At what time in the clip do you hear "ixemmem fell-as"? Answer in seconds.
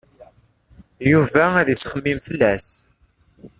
1.75-2.67